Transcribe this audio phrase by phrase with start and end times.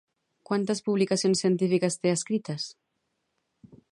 [0.49, 2.69] Quantes publicacions científiques té escrites?